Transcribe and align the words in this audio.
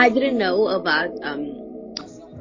I 0.00 0.08
didn't 0.08 0.38
know 0.38 0.66
about 0.68 1.10
um, 1.20 1.60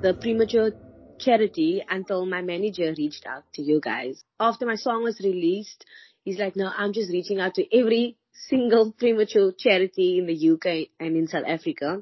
the 0.01 0.13
premature 0.13 0.71
charity 1.19 1.83
until 1.89 2.25
my 2.25 2.41
manager 2.41 2.93
reached 2.97 3.25
out 3.25 3.43
to 3.55 3.61
you 3.61 3.81
guys. 3.81 4.23
After 4.39 4.65
my 4.65 4.75
song 4.75 5.03
was 5.03 5.19
released, 5.19 5.83
he's 6.23 6.39
like, 6.39 6.55
no, 6.55 6.71
I'm 6.73 6.93
just 6.93 7.11
reaching 7.11 7.41
out 7.41 7.55
to 7.55 7.77
every 7.77 8.15
single 8.47 8.93
premature 8.93 9.51
charity 9.51 10.19
in 10.19 10.25
the 10.27 10.51
UK 10.51 10.87
and 11.01 11.17
in 11.17 11.27
South 11.27 11.43
Africa. 11.45 12.01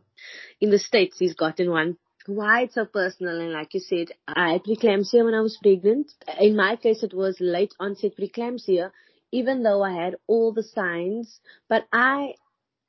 In 0.62 0.70
the 0.70 0.78
States, 0.78 1.18
he's 1.18 1.34
gotten 1.34 1.72
one. 1.72 1.98
Why 2.28 2.62
it's 2.64 2.76
so 2.76 2.86
personal 2.86 3.42
and 3.42 3.52
like 3.52 3.74
you 3.74 3.80
said, 3.80 4.10
I 4.28 4.52
had 4.52 4.64
preeclampsia 4.64 5.26
when 5.26 5.34
I 5.34 5.42
was 5.42 5.58
pregnant. 5.60 6.12
In 6.40 6.56
my 6.56 6.76
case, 6.76 7.02
it 7.02 7.16
was 7.16 7.36
late 7.40 7.74
onset 7.80 8.12
preeclampsia, 8.16 8.92
even 9.32 9.64
though 9.64 9.82
I 9.82 9.94
had 9.94 10.18
all 10.28 10.54
the 10.54 10.62
signs, 10.62 11.40
but 11.68 11.88
I 11.92 12.36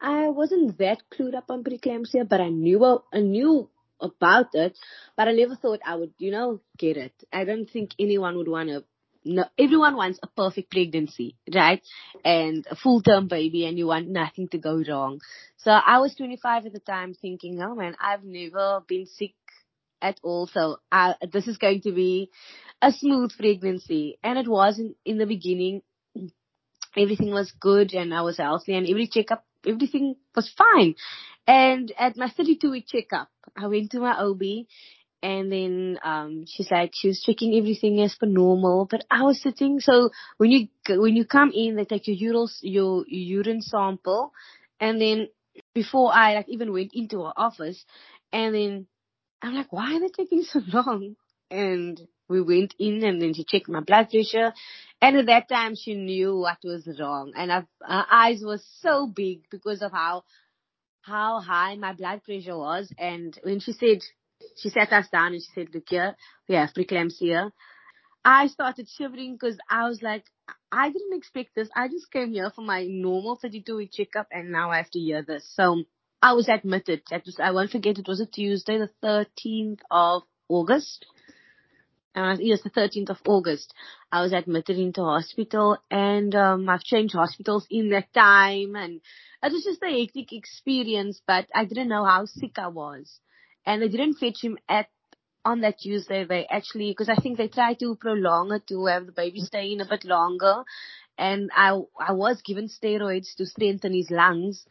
I 0.00 0.28
wasn't 0.28 0.78
that 0.78 1.02
clued 1.12 1.34
up 1.34 1.50
on 1.50 1.64
preeclampsia, 1.64 2.28
but 2.28 2.40
I 2.40 2.48
knew 2.48 3.02
I 3.12 3.20
knew 3.20 3.68
about 4.00 4.54
it, 4.54 4.78
but 5.16 5.28
I 5.28 5.32
never 5.32 5.56
thought 5.56 5.80
I 5.84 5.96
would, 5.96 6.12
you 6.18 6.30
know, 6.30 6.60
get 6.76 6.96
it. 6.96 7.12
I 7.32 7.44
don't 7.44 7.68
think 7.68 7.90
anyone 7.98 8.36
would 8.36 8.48
want 8.48 8.68
to. 8.68 8.84
No, 9.24 9.44
everyone 9.58 9.96
wants 9.96 10.20
a 10.22 10.28
perfect 10.28 10.70
pregnancy, 10.70 11.36
right? 11.52 11.82
And 12.24 12.64
a 12.70 12.76
full-term 12.76 13.26
baby, 13.26 13.66
and 13.66 13.76
you 13.76 13.86
want 13.86 14.08
nothing 14.08 14.48
to 14.50 14.58
go 14.58 14.82
wrong. 14.88 15.20
So 15.56 15.72
I 15.72 15.98
was 15.98 16.14
25 16.14 16.66
at 16.66 16.72
the 16.72 16.78
time, 16.78 17.14
thinking, 17.14 17.60
oh 17.60 17.74
man, 17.74 17.96
I've 18.00 18.22
never 18.22 18.80
been 18.86 19.06
sick 19.06 19.34
at 20.00 20.20
all, 20.22 20.46
so 20.46 20.76
I, 20.92 21.16
this 21.32 21.48
is 21.48 21.58
going 21.58 21.80
to 21.82 21.92
be 21.92 22.30
a 22.80 22.92
smooth 22.92 23.32
pregnancy, 23.36 24.18
and 24.22 24.38
it 24.38 24.46
wasn't 24.46 24.96
in 25.04 25.18
the 25.18 25.26
beginning. 25.26 25.82
Everything 26.96 27.32
was 27.32 27.52
good, 27.60 27.92
and 27.94 28.14
I 28.14 28.22
was 28.22 28.38
healthy, 28.38 28.74
and 28.74 28.88
every 28.88 29.08
checkup 29.08 29.44
everything 29.66 30.16
was 30.34 30.52
fine. 30.56 30.94
And 31.46 31.92
at 31.98 32.16
my 32.16 32.28
32 32.28 32.70
week 32.70 32.86
checkup, 32.88 33.28
I 33.56 33.66
went 33.66 33.90
to 33.92 34.00
my 34.00 34.18
OB 34.18 34.66
and 35.22 35.50
then 35.50 35.98
um 36.04 36.44
she's 36.46 36.70
like 36.70 36.92
she 36.94 37.08
was 37.08 37.20
checking 37.20 37.54
everything 37.54 38.00
as 38.00 38.14
per 38.14 38.26
normal 38.26 38.86
but 38.88 39.04
i 39.10 39.22
was 39.22 39.42
sitting 39.42 39.80
so 39.80 40.10
when 40.36 40.50
you 40.50 40.68
when 40.88 41.16
you 41.16 41.24
come 41.24 41.50
in 41.52 41.74
they 41.74 41.84
take 41.84 42.06
your 42.06 42.16
urine 42.16 42.48
your 42.62 43.04
urine 43.08 43.60
sample 43.60 44.32
and 44.78 45.00
then 45.00 45.28
before 45.74 46.14
i 46.14 46.34
like 46.34 46.48
even 46.48 46.72
went 46.72 46.90
into 46.94 47.24
her 47.24 47.32
office 47.36 47.84
and 48.32 48.54
then 48.54 48.86
i'm 49.42 49.54
like 49.54 49.72
why 49.72 49.96
are 49.96 50.00
they 50.00 50.08
taking 50.08 50.42
so 50.42 50.60
long 50.72 51.16
and 51.50 52.06
we 52.28 52.40
went 52.42 52.74
in 52.78 53.04
and 53.04 53.20
then 53.20 53.34
she 53.34 53.44
checked 53.44 53.68
my 53.68 53.80
blood 53.80 54.10
pressure. 54.10 54.52
And 55.00 55.16
at 55.16 55.26
that 55.26 55.48
time 55.48 55.74
she 55.74 55.94
knew 55.94 56.36
what 56.36 56.58
was 56.62 56.88
wrong. 57.00 57.32
And 57.36 57.50
her 57.50 57.66
eyes 57.82 58.42
were 58.44 58.60
so 58.80 59.06
big 59.06 59.42
because 59.50 59.82
of 59.82 59.92
how, 59.92 60.24
how 61.02 61.40
high 61.40 61.76
my 61.76 61.92
blood 61.92 62.22
pressure 62.24 62.56
was. 62.56 62.92
And 62.98 63.38
when 63.42 63.60
she 63.60 63.72
said, 63.72 63.98
she 64.56 64.68
sat 64.68 64.92
us 64.92 65.08
down 65.10 65.32
and 65.32 65.42
she 65.42 65.48
said, 65.54 65.74
look 65.74 65.84
here, 65.88 66.16
we 66.48 66.54
have 66.56 66.70
preeclampsia. 66.76 67.50
I 68.24 68.48
started 68.48 68.88
shivering 68.88 69.34
because 69.34 69.56
I 69.70 69.88
was 69.88 70.02
like, 70.02 70.24
I 70.70 70.90
didn't 70.90 71.16
expect 71.16 71.54
this. 71.54 71.68
I 71.74 71.88
just 71.88 72.10
came 72.12 72.32
here 72.32 72.50
for 72.54 72.62
my 72.62 72.84
normal 72.86 73.38
32 73.40 73.76
week 73.76 73.92
checkup 73.92 74.26
and 74.30 74.52
now 74.52 74.70
I 74.70 74.78
have 74.78 74.90
to 74.90 74.98
hear 74.98 75.22
this. 75.22 75.50
So 75.54 75.84
I 76.20 76.34
was 76.34 76.48
admitted. 76.48 77.02
Was, 77.10 77.38
I 77.42 77.52
won't 77.52 77.70
forget 77.70 77.98
it 77.98 78.08
was 78.08 78.20
a 78.20 78.26
Tuesday, 78.26 78.78
the 78.78 78.90
13th 79.02 79.80
of 79.90 80.22
August 80.48 81.06
and 82.24 82.40
it 82.40 82.50
was 82.50 82.62
the 82.62 82.70
13th 82.70 83.10
of 83.10 83.18
August. 83.26 83.72
I 84.10 84.22
was 84.22 84.32
admitted 84.32 84.78
into 84.78 85.02
hospital 85.02 85.78
and 85.90 86.34
um, 86.34 86.68
I've 86.68 86.82
changed 86.82 87.14
hospitals 87.14 87.66
in 87.70 87.90
that 87.90 88.12
time 88.12 88.76
and 88.76 89.00
it 89.42 89.52
was 89.52 89.64
just 89.64 89.82
a 89.82 90.00
hectic 90.00 90.32
experience, 90.32 91.20
but 91.26 91.46
I 91.54 91.64
didn't 91.64 91.88
know 91.88 92.04
how 92.04 92.26
sick 92.26 92.58
I 92.58 92.68
was. 92.68 93.20
And 93.64 93.82
they 93.82 93.88
didn't 93.88 94.14
fetch 94.14 94.42
him 94.42 94.58
at 94.68 94.88
on 95.44 95.60
that 95.60 95.78
Tuesday. 95.78 96.24
They 96.24 96.46
actually, 96.46 96.90
because 96.90 97.08
I 97.08 97.20
think 97.20 97.38
they 97.38 97.48
tried 97.48 97.78
to 97.80 97.96
prolong 97.96 98.52
it 98.52 98.66
to 98.68 98.86
have 98.86 99.06
the 99.06 99.12
baby 99.12 99.40
stay 99.40 99.72
in 99.72 99.80
a 99.80 99.88
bit 99.88 100.04
longer. 100.04 100.64
And 101.16 101.50
I, 101.54 101.78
I 101.98 102.12
was 102.12 102.42
given 102.42 102.68
steroids 102.68 103.34
to 103.36 103.46
strengthen 103.46 103.92
his 103.92 104.10
lungs. 104.10 104.64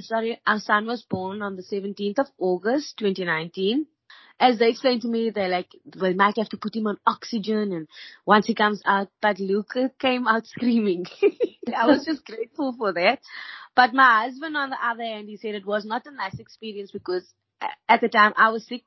Sorry, 0.00 0.40
our 0.46 0.58
son 0.58 0.86
was 0.86 1.02
born 1.02 1.42
on 1.42 1.56
the 1.56 1.62
17th 1.62 2.18
of 2.18 2.26
August, 2.38 2.96
2019 2.98 3.86
as 4.40 4.58
they 4.58 4.70
explained 4.70 5.02
to 5.02 5.08
me, 5.08 5.30
they're 5.30 5.48
like, 5.48 5.68
we 6.00 6.14
might 6.14 6.36
have 6.36 6.48
to 6.48 6.56
put 6.56 6.74
him 6.74 6.88
on 6.88 6.98
oxygen 7.06 7.72
and 7.72 7.88
once 8.26 8.46
he 8.46 8.54
comes 8.54 8.82
out, 8.84 9.08
but 9.20 9.38
Luca 9.38 9.90
came 10.00 10.26
out 10.26 10.46
screaming. 10.46 11.06
I 11.76 11.86
was 11.86 12.04
just 12.04 12.24
grateful 12.24 12.74
for 12.76 12.92
that. 12.92 13.20
But 13.76 13.94
my 13.94 14.24
husband 14.24 14.56
on 14.56 14.70
the 14.70 14.84
other 14.84 15.04
hand, 15.04 15.28
he 15.28 15.36
said 15.36 15.54
it 15.54 15.66
was 15.66 15.84
not 15.84 16.06
a 16.06 16.10
nice 16.10 16.38
experience 16.38 16.90
because 16.90 17.24
at 17.88 18.00
the 18.00 18.08
time 18.08 18.32
I 18.36 18.50
was 18.50 18.66
sick. 18.66 18.84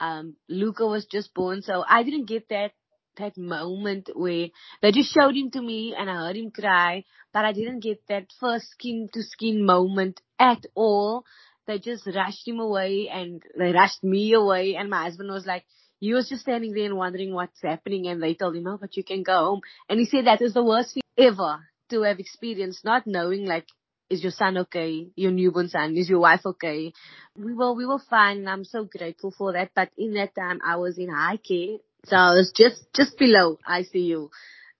Um, 0.00 0.36
Luca 0.48 0.86
was 0.86 1.04
just 1.04 1.34
born, 1.34 1.60
so 1.60 1.84
I 1.86 2.02
didn't 2.02 2.24
get 2.24 2.48
that 2.48 2.72
that 3.18 3.36
moment 3.36 4.08
where 4.14 4.48
they 4.80 4.92
just 4.92 5.12
showed 5.12 5.36
him 5.36 5.50
to 5.50 5.60
me 5.60 5.94
and 5.96 6.08
I 6.08 6.26
heard 6.26 6.36
him 6.36 6.50
cry, 6.50 7.04
but 7.34 7.44
I 7.44 7.52
didn't 7.52 7.80
get 7.80 8.00
that 8.08 8.28
first 8.40 8.70
skin 8.70 9.10
to 9.12 9.22
skin 9.22 9.66
moment 9.66 10.22
at 10.38 10.64
all 10.74 11.24
they 11.70 11.78
just 11.78 12.06
rushed 12.06 12.46
him 12.46 12.58
away 12.58 13.08
and 13.12 13.42
they 13.56 13.72
rushed 13.72 14.02
me 14.02 14.32
away 14.34 14.74
and 14.74 14.90
my 14.90 15.04
husband 15.04 15.30
was 15.30 15.46
like, 15.46 15.64
he 16.00 16.12
was 16.12 16.28
just 16.28 16.42
standing 16.42 16.72
there 16.72 16.86
and 16.86 16.96
wondering 16.96 17.32
what's 17.32 17.62
happening 17.62 18.08
and 18.08 18.22
they 18.22 18.34
told 18.34 18.56
him, 18.56 18.66
oh, 18.66 18.78
but 18.80 18.96
you 18.96 19.04
can 19.04 19.22
go 19.22 19.32
home. 19.32 19.60
And 19.88 20.00
he 20.00 20.06
said 20.06 20.26
that 20.26 20.42
is 20.42 20.54
the 20.54 20.64
worst 20.64 20.94
thing 20.94 21.02
ever 21.16 21.60
to 21.90 22.02
have 22.02 22.18
experienced, 22.18 22.84
not 22.84 23.06
knowing 23.06 23.46
like, 23.46 23.66
is 24.08 24.22
your 24.22 24.32
son 24.32 24.58
okay? 24.58 25.08
Your 25.14 25.30
newborn 25.30 25.68
son? 25.68 25.96
Is 25.96 26.08
your 26.08 26.18
wife 26.18 26.40
okay? 26.44 26.92
We 27.36 27.54
were, 27.54 27.72
we 27.74 27.86
were 27.86 28.00
fine 28.10 28.38
and 28.38 28.48
I'm 28.48 28.64
so 28.64 28.84
grateful 28.84 29.32
for 29.36 29.52
that. 29.52 29.70
But 29.74 29.90
in 29.96 30.14
that 30.14 30.34
time 30.34 30.60
I 30.66 30.76
was 30.76 30.98
in 30.98 31.10
high 31.10 31.36
care. 31.36 31.76
So 32.06 32.16
I 32.16 32.30
was 32.30 32.50
just, 32.56 32.82
just 32.94 33.16
below 33.18 33.58
ICU. 33.68 34.30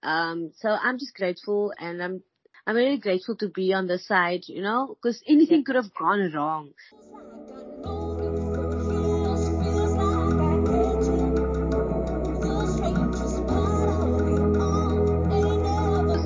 Um, 0.03 0.53
so 0.57 0.71
I'm 0.71 0.99
just 0.99 1.15
grateful 1.15 1.73
and 1.79 2.03
I'm 2.03 2.23
I'm 2.71 2.77
really 2.77 2.99
grateful 2.99 3.35
to 3.39 3.49
be 3.49 3.73
on 3.73 3.89
the 3.89 3.99
side, 3.99 4.43
you 4.47 4.63
know, 4.63 4.95
because 4.95 5.21
anything 5.27 5.65
could 5.65 5.75
have 5.75 5.93
gone 5.93 6.31
wrong. 6.33 6.71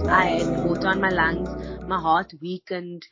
I 0.07 0.37
had 0.37 0.63
water 0.67 0.89
on 0.89 1.01
my 1.01 1.09
lungs, 1.09 1.49
my 1.89 1.99
heart 1.99 2.35
weakened. 2.43 3.07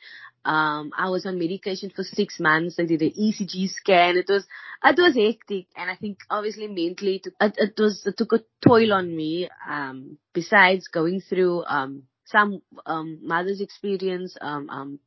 Um, 0.45 0.91
I 0.95 1.09
was 1.09 1.25
on 1.25 1.39
medication 1.39 1.89
for 1.89 2.03
six 2.03 2.39
months. 2.39 2.75
I 2.77 2.85
did 2.85 3.01
an 3.01 3.13
ECG 3.19 3.67
scan. 3.71 4.15
It 4.15 4.27
was, 4.29 4.45
it 4.85 4.99
was 4.99 5.15
hectic. 5.15 5.65
And 5.75 5.89
I 5.89 5.95
think 5.95 6.19
obviously 6.29 6.67
mentally 6.67 7.15
it, 7.15 7.33
it, 7.41 7.53
it 7.57 7.81
was, 7.81 8.05
it 8.05 8.15
took 8.15 8.33
a 8.33 8.43
toll 8.63 8.93
on 8.93 9.07
me. 9.17 9.49
Um, 9.67 10.19
besides 10.35 10.87
going 10.87 11.19
through, 11.19 11.63
um, 11.65 12.03
some 12.25 12.61
um, 12.85 13.19
mothers 13.21 13.61
experience 13.61 14.35
um, 14.41 14.69
um, 14.69 14.99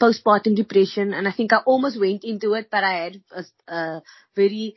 postpartum 0.00 0.56
depression, 0.56 1.14
and 1.14 1.28
I 1.28 1.32
think 1.32 1.52
I 1.52 1.58
almost 1.58 1.98
went 1.98 2.24
into 2.24 2.54
it, 2.54 2.68
but 2.70 2.84
I 2.84 2.92
had 2.92 3.22
a, 3.30 3.72
a 3.72 4.02
very 4.34 4.76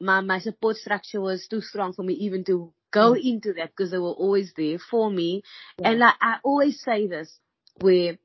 my 0.00 0.20
my 0.20 0.38
support 0.38 0.76
structure 0.76 1.20
was 1.20 1.46
too 1.48 1.60
strong 1.60 1.92
for 1.92 2.02
me 2.02 2.14
even 2.14 2.44
to 2.44 2.72
go 2.90 3.12
mm. 3.12 3.24
into 3.24 3.52
that 3.54 3.70
because 3.70 3.90
they 3.90 3.98
were 3.98 4.10
always 4.10 4.52
there 4.56 4.78
for 4.78 5.10
me. 5.10 5.42
Yeah. 5.78 5.90
And 5.90 6.04
I, 6.04 6.10
I 6.20 6.34
always 6.42 6.80
say 6.82 7.06
this, 7.06 7.38
where 7.80 8.18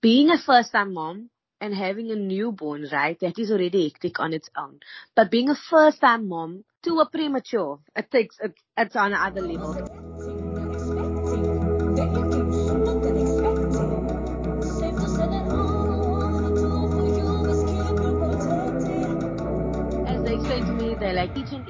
being 0.00 0.30
a 0.30 0.38
first 0.38 0.72
time 0.72 0.94
mom 0.94 1.30
and 1.60 1.74
having 1.74 2.10
a 2.10 2.16
newborn, 2.16 2.86
right, 2.92 3.18
that 3.20 3.38
is 3.38 3.50
already 3.50 3.88
hectic 3.88 4.20
on 4.20 4.32
its 4.32 4.48
own. 4.56 4.80
But 5.14 5.30
being 5.30 5.48
a 5.50 5.56
first 5.70 6.00
time 6.00 6.28
mom 6.28 6.64
to 6.84 7.00
a 7.00 7.08
premature, 7.08 7.80
it 7.94 8.10
takes, 8.10 8.36
it, 8.40 8.54
it's 8.76 8.96
on 8.96 9.12
another 9.12 9.40
level. 9.40 10.15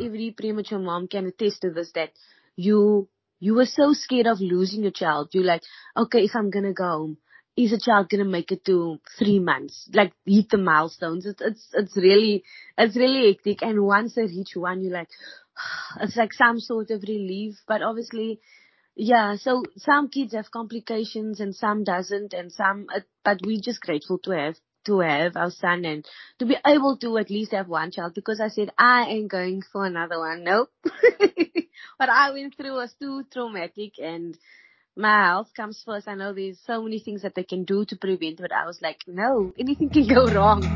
Every 0.01 0.35
premature 0.37 0.79
mom 0.79 1.09
can 1.09 1.27
attest 1.27 1.63
to 1.63 1.71
this 1.71 1.93
that 1.95 2.11
you, 2.57 3.09
you 3.41 3.55
were 3.55 3.67
so 3.67 3.93
scared 3.93 4.27
of 4.27 4.41
losing 4.41 4.83
your 4.83 4.93
child. 4.93 5.31
You're 5.33 5.45
like, 5.45 5.63
okay, 5.97 6.21
if 6.25 6.33
I'm 6.35 6.51
gonna 6.51 6.73
go 6.73 6.85
home, 6.85 7.19
is 7.57 7.73
a 7.73 7.79
child 7.79 8.09
gonna 8.11 8.25
make 8.25 8.53
it 8.53 8.65
to 8.67 8.99
three 9.19 9.39
months? 9.39 9.89
Like 9.93 10.13
hit 10.25 10.51
the 10.51 10.59
milestones. 10.59 11.27
It's, 11.27 11.41
it's, 11.41 11.69
it's 11.73 11.97
really, 11.97 12.45
it's 12.77 12.97
really 12.97 13.33
hectic. 13.33 13.63
And 13.63 13.83
once 13.85 14.15
they 14.15 14.23
reach 14.23 14.53
one, 14.55 14.83
you're 14.83 14.93
like, 14.93 15.09
it's 16.01 16.17
like 16.17 16.33
some 16.33 16.61
sort 16.61 16.91
of 16.91 17.03
relief, 17.03 17.57
but 17.67 17.83
obviously, 17.83 18.41
yeah, 18.95 19.37
so 19.37 19.63
some 19.77 20.09
kids 20.09 20.35
have 20.35 20.51
complications 20.51 21.41
and 21.41 21.55
some 21.55 21.85
doesn't 21.85 22.33
and 22.33 22.51
some, 22.51 22.87
uh, 22.95 23.01
but 23.25 23.41
we're 23.45 23.61
just 23.61 23.81
grateful 23.81 24.19
to 24.21 24.31
have 24.31 24.57
to 24.87 25.01
have 25.01 25.37
our 25.37 25.51
son 25.51 25.85
and 25.85 26.05
to 26.39 26.47
be 26.47 26.57
able 26.67 26.97
to 26.99 27.19
at 27.19 27.31
least 27.31 27.53
have 27.53 27.69
one 27.69 27.91
child 27.91 28.15
because 28.15 28.41
I 28.41 28.49
said 28.49 28.71
I 28.79 29.05
ain't 29.09 29.31
going 29.31 29.63
for 29.73 29.85
another 29.85 30.19
one. 30.19 30.45
Nope. 30.45 30.71
what 31.97 32.09
I 32.09 32.33
went 32.33 32.57
through 32.57 32.75
was 32.75 32.95
too 33.01 33.25
traumatic 33.33 33.99
and 33.99 34.37
my 34.97 35.27
health 35.27 35.49
comes 35.55 35.83
first. 35.85 36.09
I 36.09 36.15
know 36.15 36.33
there's 36.33 36.59
so 36.67 36.83
many 36.83 36.99
things 36.99 37.23
that 37.23 37.35
they 37.35 37.45
can 37.45 37.65
do 37.65 37.85
to 37.85 37.97
prevent, 37.97 38.39
but 38.39 38.53
I 38.53 38.65
was 38.67 38.81
like, 38.81 39.01
no, 39.07 39.53
anything 39.59 39.91
can 39.91 40.07
go 40.09 40.31
wrong. 40.31 40.71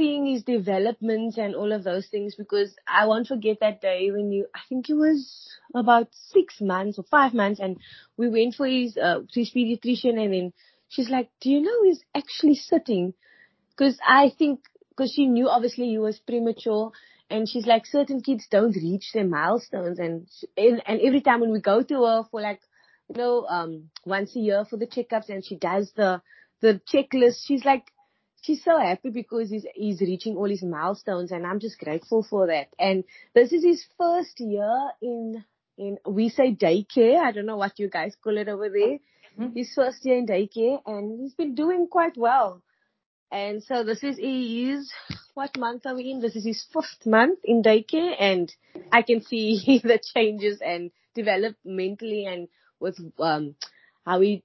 Seeing 0.00 0.24
his 0.24 0.42
developments 0.44 1.36
and 1.36 1.54
all 1.54 1.72
of 1.72 1.84
those 1.84 2.06
things 2.06 2.34
because 2.34 2.74
I 2.88 3.04
won't 3.04 3.26
forget 3.26 3.58
that 3.60 3.82
day 3.82 4.10
when 4.10 4.32
you, 4.32 4.46
I 4.54 4.60
think 4.66 4.88
it 4.88 4.94
was 4.94 5.50
about 5.74 6.08
six 6.32 6.58
months 6.58 6.98
or 6.98 7.04
five 7.10 7.34
months 7.34 7.60
and 7.60 7.76
we 8.16 8.30
went 8.30 8.54
for 8.54 8.66
his, 8.66 8.96
uh, 8.96 9.18
to 9.30 9.40
his 9.40 9.50
pediatrician 9.50 10.18
and 10.18 10.32
then 10.32 10.52
she's 10.88 11.10
like, 11.10 11.28
do 11.42 11.50
you 11.50 11.60
know 11.60 11.84
he's 11.84 12.02
actually 12.14 12.54
sitting? 12.54 13.12
Cause 13.78 13.98
I 14.02 14.32
think, 14.38 14.60
cause 14.96 15.12
she 15.14 15.26
knew 15.26 15.50
obviously 15.50 15.88
he 15.88 15.98
was 15.98 16.18
premature 16.18 16.92
and 17.28 17.46
she's 17.46 17.66
like, 17.66 17.84
certain 17.84 18.22
kids 18.22 18.46
don't 18.50 18.74
reach 18.74 19.10
their 19.12 19.28
milestones 19.28 19.98
and, 19.98 20.26
and, 20.56 20.82
and 20.86 21.00
every 21.02 21.20
time 21.20 21.40
when 21.40 21.52
we 21.52 21.60
go 21.60 21.82
to 21.82 22.04
her 22.04 22.22
for 22.30 22.40
like, 22.40 22.60
you 23.10 23.16
know, 23.20 23.44
um, 23.44 23.90
once 24.06 24.34
a 24.34 24.38
year 24.38 24.64
for 24.64 24.78
the 24.78 24.86
checkups 24.86 25.28
and 25.28 25.44
she 25.44 25.56
does 25.56 25.92
the, 25.94 26.22
the 26.62 26.80
checklist, 26.90 27.44
she's 27.44 27.66
like, 27.66 27.84
she's 28.40 28.62
so 28.64 28.78
happy 28.78 29.10
because 29.10 29.50
he's 29.50 29.66
he's 29.74 30.00
reaching 30.00 30.36
all 30.36 30.48
his 30.48 30.62
milestones 30.62 31.32
and 31.32 31.46
I'm 31.46 31.60
just 31.60 31.78
grateful 31.78 32.22
for 32.28 32.46
that. 32.46 32.68
And 32.78 33.04
this 33.34 33.52
is 33.52 33.64
his 33.64 33.84
first 33.98 34.40
year 34.40 34.90
in 35.02 35.44
in 35.78 35.98
we 36.06 36.28
say 36.28 36.54
daycare. 36.54 37.18
I 37.18 37.32
don't 37.32 37.46
know 37.46 37.56
what 37.56 37.78
you 37.78 37.88
guys 37.88 38.16
call 38.22 38.38
it 38.38 38.48
over 38.48 38.68
there. 38.68 38.98
Mm-hmm. 39.38 39.56
His 39.56 39.72
first 39.74 40.04
year 40.04 40.18
in 40.18 40.26
daycare 40.26 40.80
and 40.86 41.20
he's 41.20 41.34
been 41.34 41.54
doing 41.54 41.86
quite 41.90 42.16
well. 42.16 42.62
And 43.32 43.62
so 43.62 43.84
this 43.84 44.02
is 44.02 44.16
he 44.16 44.70
is 44.70 44.92
what 45.34 45.56
month 45.56 45.86
are 45.86 45.94
we 45.94 46.10
in? 46.10 46.20
This 46.20 46.34
is 46.36 46.44
his 46.44 46.64
fifth 46.72 47.06
month 47.06 47.38
in 47.44 47.62
daycare 47.62 48.14
and 48.18 48.52
I 48.92 49.02
can 49.02 49.22
see 49.22 49.80
the 49.84 50.00
changes 50.14 50.60
and 50.60 50.90
developmentally 51.16 52.26
and 52.26 52.48
with 52.80 52.98
um 53.18 53.54
how 54.04 54.20
he 54.20 54.42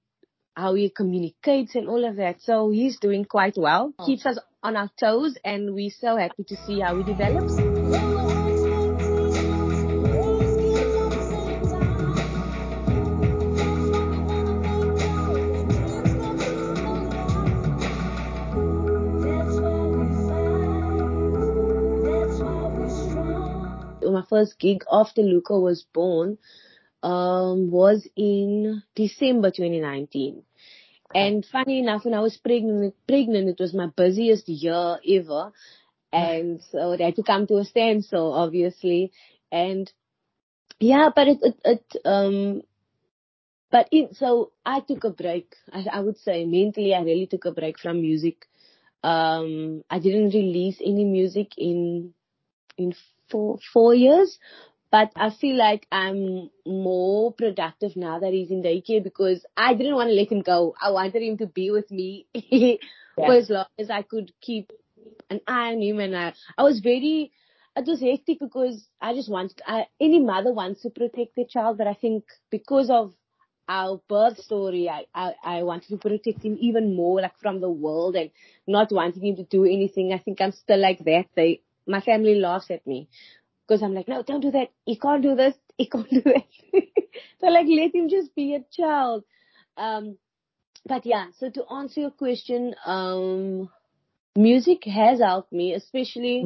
how 0.55 0.73
he 0.73 0.89
communicates 0.89 1.75
and 1.75 1.87
all 1.89 2.05
of 2.05 2.15
that. 2.15 2.41
So 2.41 2.71
he's 2.71 2.99
doing 2.99 3.25
quite 3.25 3.55
well. 3.57 3.93
Oh. 3.99 4.05
Keeps 4.05 4.25
us 4.25 4.39
on 4.63 4.75
our 4.75 4.89
toes 4.99 5.37
and 5.43 5.73
we're 5.73 5.89
so 5.89 6.15
happy 6.17 6.43
to 6.47 6.55
see 6.55 6.79
how 6.79 6.97
he 6.97 7.03
develops. 7.03 7.59
My 24.05 24.23
first 24.29 24.57
gig 24.59 24.85
after 24.89 25.21
Luca 25.21 25.59
was 25.59 25.85
born 25.93 26.37
was 27.09 28.07
in 28.15 28.83
December 28.95 29.51
2019. 29.51 30.43
And 31.13 31.45
funny 31.45 31.79
enough, 31.79 32.03
when 32.03 32.13
I 32.13 32.19
was 32.19 32.37
pregnant, 32.37 32.95
pregnant, 33.07 33.49
it 33.49 33.59
was 33.59 33.73
my 33.73 33.87
busiest 33.87 34.49
year 34.49 34.97
ever. 35.07 35.53
And 36.11 36.61
so 36.71 36.91
it 36.91 37.01
had 37.01 37.15
to 37.15 37.23
come 37.23 37.47
to 37.47 37.57
a 37.57 37.65
standstill, 37.65 38.33
obviously. 38.33 39.11
And 39.51 39.91
yeah, 40.79 41.09
but 41.15 41.27
it, 41.27 41.37
it, 41.41 41.59
it 41.63 41.95
um, 42.05 42.63
but 43.71 43.87
it, 43.91 44.15
so 44.15 44.51
I 44.65 44.79
took 44.79 45.03
a 45.03 45.09
break. 45.09 45.55
I, 45.71 45.85
I 45.91 45.99
would 46.01 46.17
say 46.17 46.45
mentally, 46.45 46.93
I 46.93 47.01
really 47.01 47.27
took 47.27 47.45
a 47.45 47.51
break 47.51 47.79
from 47.79 48.01
music. 48.01 48.45
Um, 49.03 49.83
I 49.89 49.99
didn't 49.99 50.33
release 50.33 50.77
any 50.81 51.05
music 51.05 51.51
in, 51.57 52.13
in 52.77 52.93
four, 53.29 53.59
four 53.73 53.93
years, 53.93 54.39
but 54.91 55.11
I 55.15 55.29
feel 55.29 55.57
like 55.57 55.87
I'm 55.91 56.49
more 56.65 57.33
productive 57.33 57.95
now 57.95 58.19
that 58.19 58.33
he's 58.33 58.51
in 58.51 58.63
daycare 58.63 59.03
because 59.03 59.45
I 59.57 59.73
didn't 59.73 59.95
want 59.95 60.09
to 60.09 60.13
let 60.13 60.31
him 60.31 60.41
go. 60.41 60.75
I 60.81 60.91
wanted 60.91 61.21
him 61.21 61.37
to 61.39 61.47
be 61.47 61.71
with 61.71 61.89
me 61.91 62.27
yeah. 62.33 62.75
for 63.15 63.33
as 63.33 63.49
long 63.49 63.65
as 63.79 63.89
I 63.89 64.03
could 64.03 64.31
keep 64.41 64.71
an 65.29 65.41
eye 65.47 65.73
on 65.73 65.81
him. 65.81 65.99
And 65.99 66.15
I, 66.15 66.33
I 66.57 66.63
was 66.63 66.79
very, 66.79 67.31
it 67.75 67.85
was 67.87 67.99
hectic 67.99 68.39
because 68.39 68.87
I 69.01 69.13
just 69.13 69.29
wanted, 69.29 69.61
I, 69.65 69.87
any 69.99 70.19
mother 70.19 70.53
wants 70.53 70.81
to 70.83 70.89
protect 70.89 71.35
their 71.35 71.45
child, 71.45 71.77
but 71.77 71.87
I 71.87 71.93
think 71.93 72.23
because 72.49 72.89
of 72.89 73.13
our 73.67 73.99
birth 74.07 74.37
story, 74.37 74.87
I, 74.87 75.05
I, 75.13 75.33
I 75.43 75.63
wanted 75.63 75.89
to 75.89 75.97
protect 75.97 76.43
him 76.43 76.57
even 76.61 76.95
more, 76.95 77.21
like 77.21 77.37
from 77.41 77.59
the 77.59 77.69
world 77.69 78.15
and 78.15 78.29
not 78.67 78.91
wanting 78.91 79.25
him 79.25 79.35
to 79.37 79.43
do 79.43 79.65
anything. 79.65 80.13
I 80.13 80.19
think 80.19 80.39
I'm 80.39 80.51
still 80.51 80.79
like 80.79 80.99
that. 80.99 81.25
They, 81.35 81.61
my 81.87 82.01
family 82.01 82.35
laughs 82.35 82.69
at 82.69 82.85
me 82.85 83.09
because 83.67 83.81
I'm 83.81 83.93
like, 83.93 84.07
no, 84.07 84.23
don't 84.23 84.41
do 84.41 84.51
that. 84.51 84.69
You 84.85 84.97
can't 84.97 85.21
do 85.21 85.35
this. 85.35 85.55
You 85.77 85.87
can't 85.91 86.09
do 86.09 86.21
that. 86.21 86.43
so 87.41 87.47
like, 87.47 87.67
let 87.69 87.93
him 87.93 88.07
just 88.07 88.33
be 88.33 88.55
a 88.55 88.63
child. 88.71 89.25
Um, 89.75 90.17
but 90.87 91.05
yeah, 91.05 91.25
so 91.37 91.49
to 91.49 91.65
answer 91.69 91.99
your 91.99 92.11
question, 92.11 92.75
um, 92.85 93.69
music 94.37 94.85
has 94.85 95.19
helped 95.19 95.51
me, 95.51 95.73
especially, 95.73 96.45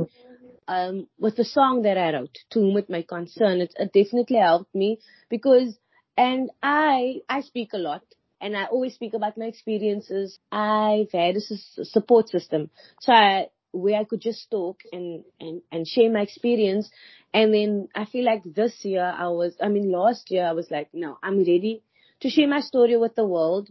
um, 0.67 1.07
with 1.19 1.35
the 1.35 1.45
song 1.45 1.83
that 1.83 1.97
I 1.97 2.13
wrote, 2.13 2.37
Womb 2.55 2.77
It 2.77 2.89
May 2.89 3.03
Concern. 3.03 3.61
It, 3.61 3.73
it 3.77 3.93
definitely 3.93 4.37
helped 4.37 4.73
me 4.73 4.99
because, 5.29 5.77
and 6.17 6.49
I, 6.63 7.21
I 7.29 7.41
speak 7.41 7.73
a 7.73 7.77
lot 7.77 8.03
and 8.41 8.55
I 8.55 8.65
always 8.65 8.95
speak 8.95 9.13
about 9.13 9.37
my 9.37 9.45
experiences. 9.45 10.39
I've 10.51 11.11
had 11.11 11.35
a 11.35 11.85
support 11.85 12.29
system. 12.29 12.69
So 13.01 13.11
I, 13.11 13.47
where 13.71 13.99
I 13.99 14.03
could 14.03 14.21
just 14.21 14.49
talk 14.49 14.79
and, 14.91 15.23
and, 15.39 15.61
and 15.71 15.87
share 15.87 16.11
my 16.11 16.21
experience. 16.21 16.89
And 17.33 17.53
then 17.53 17.87
I 17.95 18.05
feel 18.05 18.25
like 18.25 18.43
this 18.43 18.73
year 18.83 19.03
I 19.03 19.27
was, 19.27 19.55
I 19.61 19.69
mean, 19.69 19.91
last 19.91 20.31
year 20.31 20.45
I 20.45 20.53
was 20.53 20.69
like, 20.71 20.89
no, 20.93 21.17
I'm 21.21 21.37
ready 21.39 21.83
to 22.21 22.29
share 22.29 22.47
my 22.47 22.61
story 22.61 22.97
with 22.97 23.15
the 23.15 23.25
world 23.25 23.69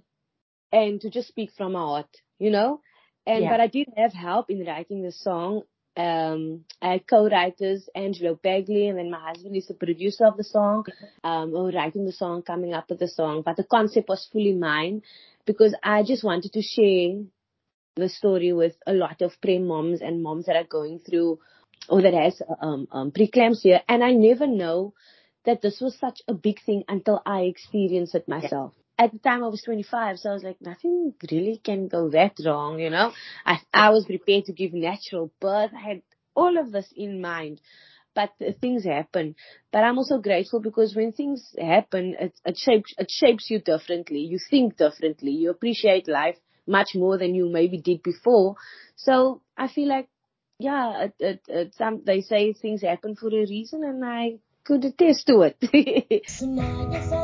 and 0.72 1.00
to 1.00 1.10
just 1.10 1.28
speak 1.28 1.50
from 1.56 1.72
my 1.72 1.80
heart, 1.80 2.16
you 2.38 2.50
know? 2.50 2.80
And, 3.26 3.44
yeah. 3.44 3.50
but 3.50 3.60
I 3.60 3.66
did 3.66 3.88
have 3.96 4.12
help 4.12 4.50
in 4.50 4.64
writing 4.64 5.02
the 5.02 5.12
song. 5.12 5.62
Um, 5.96 6.64
I 6.80 6.92
had 6.92 7.08
co-writers, 7.08 7.88
Angelo 7.94 8.38
Bagley, 8.40 8.86
and 8.86 8.98
then 8.98 9.10
my 9.10 9.18
husband 9.20 9.56
is 9.56 9.66
the 9.66 9.74
producer 9.74 10.26
of 10.26 10.36
the 10.36 10.44
song, 10.44 10.84
um, 11.24 11.52
writing 11.52 12.04
the 12.04 12.12
song, 12.12 12.42
coming 12.42 12.72
up 12.72 12.88
with 12.88 13.00
the 13.00 13.08
song. 13.08 13.42
But 13.44 13.56
the 13.56 13.64
concept 13.64 14.08
was 14.08 14.28
fully 14.32 14.54
mine 14.54 15.02
because 15.44 15.74
I 15.82 16.04
just 16.04 16.22
wanted 16.22 16.52
to 16.52 16.62
share 16.62 17.24
the 17.98 18.08
story 18.08 18.52
with 18.52 18.76
a 18.86 18.92
lot 18.92 19.22
of 19.22 19.32
prem 19.40 19.66
moms 19.66 20.00
and 20.00 20.22
moms 20.22 20.46
that 20.46 20.56
are 20.56 20.64
going 20.64 21.00
through 21.00 21.38
or 21.88 22.02
that 22.02 22.14
has 22.14 22.40
um, 22.60 22.86
um, 22.90 23.10
preeclampsia. 23.10 23.80
And 23.88 24.02
I 24.04 24.12
never 24.12 24.46
know 24.46 24.94
that 25.44 25.62
this 25.62 25.80
was 25.80 25.96
such 25.98 26.20
a 26.28 26.34
big 26.34 26.60
thing 26.64 26.84
until 26.88 27.22
I 27.24 27.42
experienced 27.42 28.14
it 28.14 28.28
myself. 28.28 28.74
At 28.98 29.12
the 29.12 29.18
time 29.18 29.44
I 29.44 29.48
was 29.48 29.62
25, 29.62 30.18
so 30.18 30.30
I 30.30 30.32
was 30.34 30.42
like, 30.42 30.60
nothing 30.60 31.14
really 31.30 31.60
can 31.62 31.86
go 31.86 32.10
that 32.10 32.32
wrong, 32.44 32.80
you 32.80 32.90
know. 32.90 33.12
I, 33.46 33.60
I 33.72 33.90
was 33.90 34.04
prepared 34.04 34.46
to 34.46 34.52
give 34.52 34.72
natural 34.74 35.30
birth. 35.40 35.70
I 35.74 35.88
had 35.88 36.02
all 36.34 36.58
of 36.58 36.72
this 36.72 36.92
in 36.96 37.20
mind 37.20 37.60
but 38.18 38.32
things 38.60 38.82
happen. 38.84 39.36
But 39.70 39.84
I'm 39.84 39.96
also 39.96 40.18
grateful 40.18 40.58
because 40.58 40.96
when 40.96 41.12
things 41.12 41.54
happen, 41.56 42.16
it, 42.18 42.32
it 42.44 42.56
shapes 42.56 42.92
it 42.98 43.08
shapes 43.10 43.48
you 43.48 43.60
differently. 43.60 44.18
You 44.18 44.40
think 44.50 44.76
differently. 44.76 45.30
You 45.30 45.50
appreciate 45.50 46.08
life 46.08 46.34
much 46.68 46.94
more 46.94 47.18
than 47.18 47.34
you 47.34 47.48
maybe 47.48 47.78
did 47.78 48.02
before. 48.02 48.56
So 48.96 49.40
I 49.56 49.68
feel 49.68 49.88
like, 49.88 50.08
yeah, 50.58 51.04
it, 51.04 51.14
it, 51.18 51.40
it, 51.48 51.74
some, 51.74 52.02
they 52.04 52.20
say 52.20 52.52
things 52.52 52.82
happen 52.82 53.16
for 53.16 53.28
a 53.28 53.46
reason 53.46 53.84
and 53.84 54.04
I 54.04 54.38
could 54.64 54.84
attest 54.84 55.26
to 55.28 55.42
it. 55.42 56.22